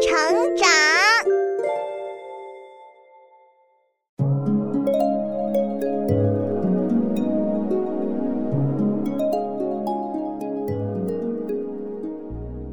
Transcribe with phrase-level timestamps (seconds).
[0.00, 0.66] 成长。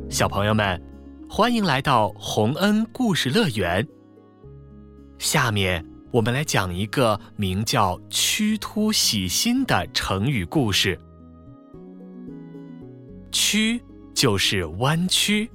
[0.10, 0.82] 小朋友们，
[1.30, 3.86] 欢迎来到洪恩故事乐园。
[5.20, 10.98] 下面我们来讲一个名叫“曲突喜心”的成语故事。
[13.34, 13.82] 曲
[14.14, 15.52] 就是弯曲，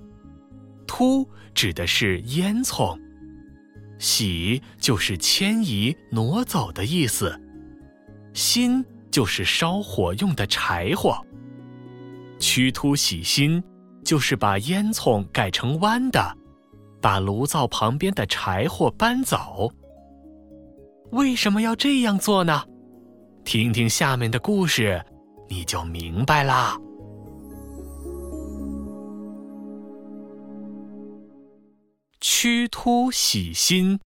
[0.86, 2.98] 突指的是烟囱，
[3.98, 7.40] 喜就是迁移、挪走的意思，
[8.32, 11.16] 薪就是烧火用的柴火。
[12.38, 13.62] 曲突喜新。
[14.04, 16.36] 就是把烟囱改成弯的，
[17.00, 19.72] 把炉灶旁边的柴火搬走。
[21.12, 22.64] 为什么要这样做呢？
[23.44, 25.00] 听听下面的故事，
[25.48, 26.76] 你就明白啦。
[32.24, 33.98] 曲突喜新。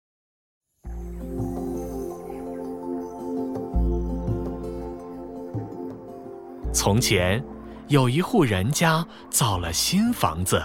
[6.73, 7.43] 从前。
[7.89, 10.61] 有一户人家造了新房子，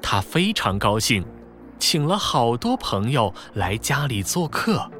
[0.00, 1.22] 他非常高兴，
[1.78, 4.90] 请了好多朋友来家里做客。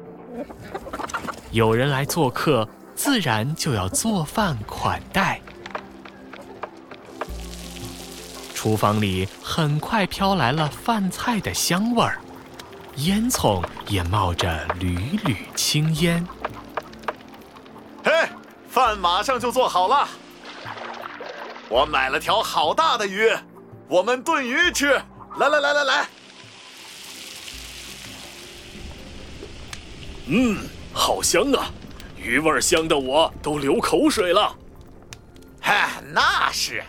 [1.49, 5.41] 有人来做客，自然就要做饭款待。
[8.57, 12.19] 厨房里很快飘来了饭菜的香味儿，
[12.95, 16.27] 烟囱也冒着缕缕青烟。
[18.03, 18.11] 嘿，
[18.67, 20.09] 饭马上就做好了。
[21.69, 23.31] 我买了条好大的鱼，
[23.87, 24.99] 我们炖鱼吃。
[25.37, 26.07] 来来来来来，
[30.25, 30.57] 嗯，
[30.91, 31.69] 好香啊，
[32.17, 34.55] 鱼味香的我都流口水了。
[35.61, 36.83] 嗨，那是，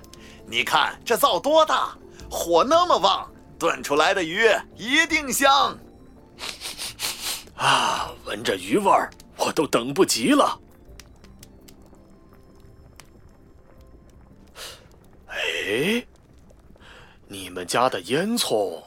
[0.50, 1.96] 你看这灶多大，
[2.30, 5.76] 火那么旺，炖出来的鱼一定香。
[7.56, 10.58] 啊，闻着鱼味儿，我都等不及了。
[15.26, 16.06] 哎，
[17.26, 18.82] 你们家的烟囱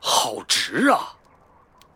[0.00, 1.14] 好直啊！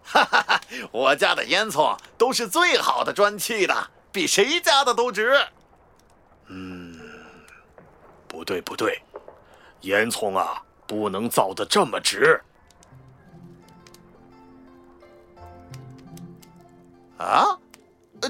[0.05, 0.61] 哈哈哈，
[0.93, 5.41] 我家的烟囱都是最好的砖砌的，比谁家的都直。
[8.47, 9.03] 对不对，
[9.83, 12.41] 烟囱啊不能造的这么直。
[17.19, 17.59] 啊，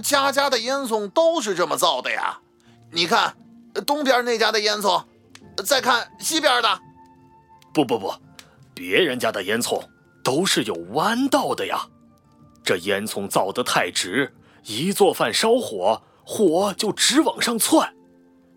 [0.03, 2.39] 家家的烟囱都是这么造的呀？
[2.91, 3.37] 你看，
[3.87, 5.05] 东边那家的烟囱。
[5.65, 6.81] 再看西边的，
[7.73, 8.13] 不不不，
[8.75, 9.83] 别人家的烟囱
[10.23, 11.89] 都是有弯道的呀。
[12.63, 14.35] 这烟囱造的太直，
[14.65, 17.91] 一做饭烧火，火就直往上窜。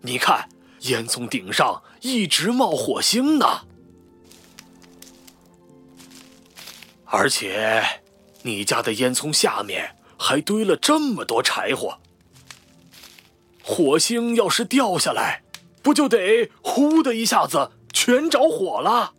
[0.02, 0.46] 你看，
[0.80, 3.46] 烟囱顶上一直冒火星呢。
[7.04, 7.82] 而且，
[8.42, 11.98] 你家的烟囱下面还堆了这么多柴火，
[13.62, 15.42] 火星要是掉下来。
[15.82, 19.14] 不就得呼的一下子全着火了？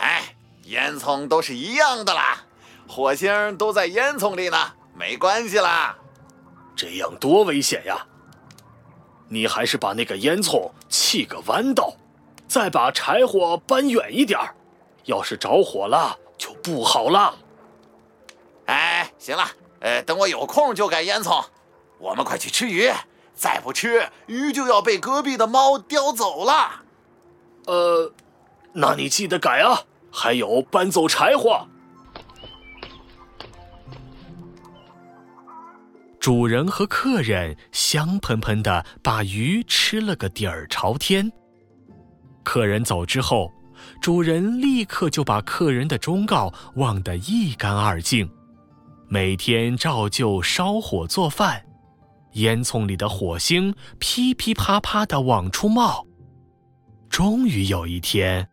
[0.00, 0.34] 哎，
[0.64, 2.46] 烟囱都是一样的啦，
[2.88, 5.94] 火星都在烟囱里呢，没关系啦。
[6.74, 8.06] 这样多危险呀！
[9.32, 11.94] 你还是把那个烟囱砌个弯道，
[12.46, 14.54] 再把柴火搬远一点儿，
[15.04, 17.34] 要是着火了就不好了。
[18.66, 19.48] 哎，行了，
[19.80, 21.42] 呃，等我有空就改烟囱，
[21.98, 22.92] 我们快去吃鱼。
[23.34, 26.82] 再不吃鱼，就要被隔壁的猫叼走了。
[27.64, 28.12] 呃，
[28.74, 29.84] 那你记得改啊！
[30.12, 31.66] 还有搬走柴火。
[36.22, 41.28] 主人和客人香喷喷的把鱼吃了个底儿朝天。
[42.44, 43.50] 客人走之后，
[44.00, 48.30] 主人立刻就把客人的忠告忘得一干二净，
[49.08, 51.60] 每天照旧烧火做饭。
[52.34, 56.06] 烟囱里的火星噼噼啪啪的往出冒。
[57.08, 58.48] 终于有一天，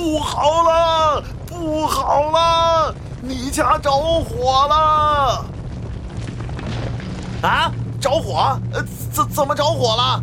[0.00, 5.44] 不好了，不好了，你家着火了！
[7.42, 7.70] 啊，
[8.00, 8.58] 着火？
[8.72, 8.82] 呃，
[9.12, 10.22] 怎怎么着火了？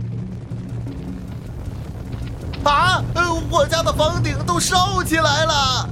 [2.63, 3.03] 啊！
[3.51, 5.87] 我家的房顶都烧起来了，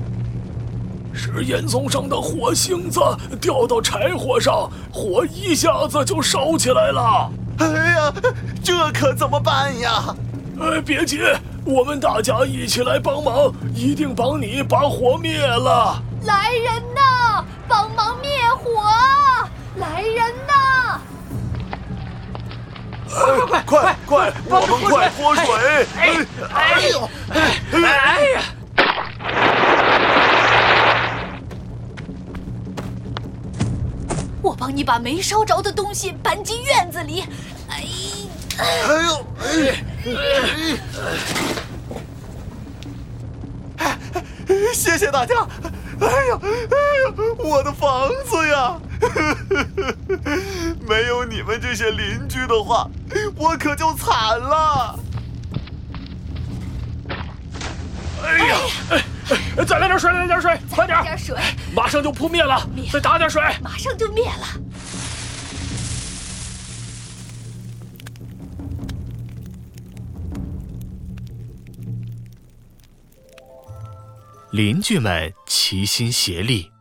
[1.14, 3.00] 是烟囱上的火星子
[3.40, 7.30] 掉到柴火上，火一下子就烧起来了。
[7.60, 8.14] 哎呀，
[8.64, 10.16] 这可怎么办呀？
[10.60, 11.22] 哎，别急，
[11.66, 16.00] 我们大家一起来帮忙，一定帮你把火灭了。
[16.24, 18.84] 来人呐，帮忙灭火！
[19.78, 21.02] 来人呐！
[23.10, 25.44] 快快快，我们快泼水！
[25.98, 27.10] 哎哎呦！
[27.34, 27.40] 哎
[28.36, 28.44] 呀！
[34.44, 37.24] 我帮你把没烧着的东西搬进院子里。
[37.70, 37.84] 哎，
[38.60, 38.66] 哎
[39.08, 39.26] 呦！
[39.40, 39.84] 哎，
[44.74, 45.36] 谢谢大家！
[46.00, 48.78] 哎呀，哎呀，我的房子呀！
[50.88, 52.88] 没有你们这些邻居的话，
[53.36, 55.00] 我可就惨了。
[58.24, 58.58] 哎呀，
[58.92, 59.04] 哎，
[59.66, 61.02] 再来点水，来点水，快点！
[61.02, 61.36] 点水，
[61.74, 62.62] 马上就扑灭了。
[62.92, 64.65] 再打点水，马上就灭了。
[74.52, 76.72] 邻居们齐心协力，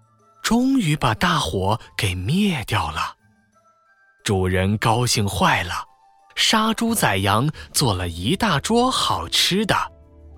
[0.43, 3.17] 终于把大火给灭掉了。
[4.23, 5.85] 主人高兴坏了，
[6.37, 9.75] 杀猪宰羊，做了一大桌好吃的，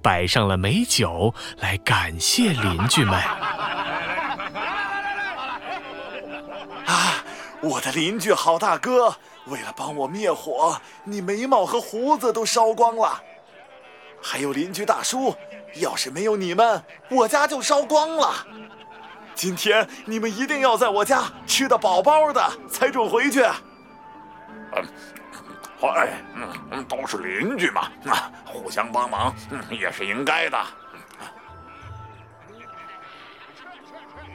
[0.03, 3.21] 摆上了美酒来感谢邻居们。
[6.87, 7.25] 啊，
[7.61, 9.15] 我的邻居好大哥，
[9.47, 13.21] 为了帮我灭火，你眉毛和胡子都烧光了。
[14.23, 15.35] 还有邻居大叔。
[15.81, 18.47] 要是没有你们，我家就烧光了。
[19.35, 23.43] 今天你们一定要在我家吃得饱饱的，才准回去。
[23.43, 24.85] 嗯，
[25.79, 26.09] 嗨，
[26.71, 30.59] 嗯，都是邻居嘛，啊，互相帮忙，嗯，也是应该的。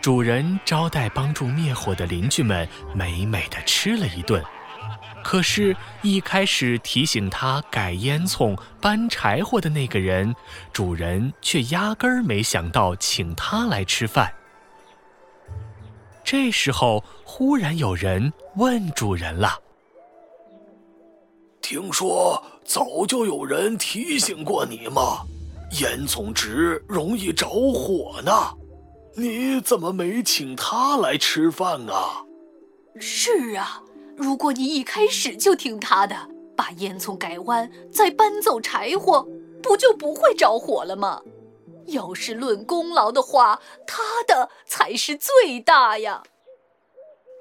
[0.01, 4.43] 主人招待帮助灭火的邻居们，美美的吃了一顿。
[5.23, 10.35] 可是，一开始提醒他改烟囱、搬柴火的那个人，
[10.73, 14.33] 主人却压根儿没想到请他来吃饭。
[16.23, 19.59] 这时候，忽然有人问主人了
[21.61, 25.21] ：“听说早就有人提醒过你吗？
[25.79, 28.31] 烟囱直容易着火呢，
[29.15, 32.23] 你怎么没请他来吃饭啊
[32.99, 33.81] ？”“是啊。”
[34.21, 36.15] 如果你一开始就听他的，
[36.55, 39.27] 把烟囱改弯，再搬走柴火，
[39.63, 41.23] 不就不会着火了吗？
[41.87, 46.21] 要是论功劳的话，他的才是最大呀。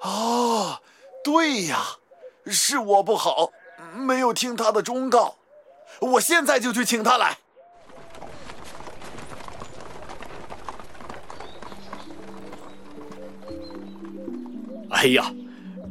[0.01, 0.81] 哦，
[1.23, 1.99] 对呀，
[2.47, 3.51] 是我不好，
[3.95, 5.35] 没有听他的忠告。
[6.01, 7.37] 我现在就去请他来。
[14.89, 15.31] 哎呀！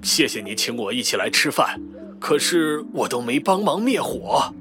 [0.09, 1.79] 谢谢你请我一起来吃饭，
[2.19, 4.51] 可是我都没帮忙灭火。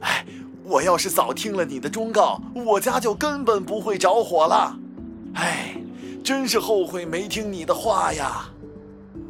[0.00, 0.24] 哎，
[0.64, 4.74] 我要是早听了你的忠告，我家就根本不会着火了。
[5.34, 5.76] 哎，
[6.24, 8.48] 真是后悔没听你的话呀。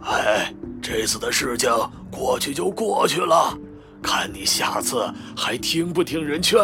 [0.04, 1.68] 哎，这次的事情
[2.12, 3.52] 过去就过去了，
[4.00, 6.60] 看你下次还听不听人劝。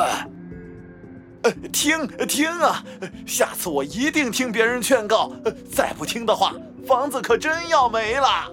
[1.43, 2.85] 呃，听听啊，
[3.27, 5.33] 下次我一定听别人劝告。
[5.73, 6.55] 再不听的话，
[6.87, 8.49] 房子可真要没了。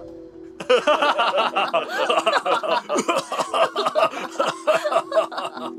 [0.68, 0.90] 哈哈
[5.30, 5.72] 哈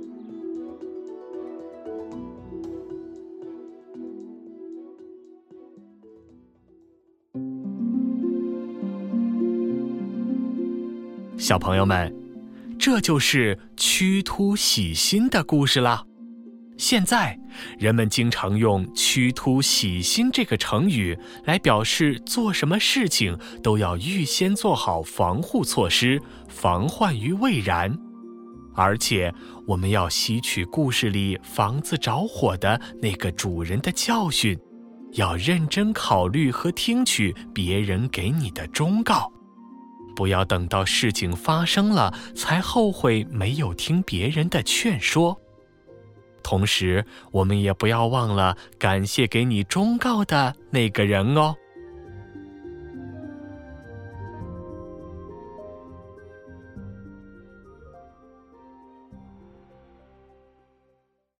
[11.37, 12.13] 小朋友们，
[12.79, 16.05] 这就是屈突喜新的故事了。
[16.81, 17.37] 现在，
[17.77, 26.19] 人们经常用“驱突喜新”这个成语来表示做什么事情都要预先做好防护措施，
[26.49, 27.95] 防患于未然。
[28.73, 29.31] 而且，
[29.67, 34.57] 我们要吸取故事里房子着火的那个主人的教训，
[35.11, 39.31] 要认真考虑和听取别人给你的忠告，
[40.15, 45.39] 不要等到事情发生了才后悔没有听别人的劝说。
[46.43, 51.55] 同时，我们也不要忘了感谢给你忠告的那个人哦。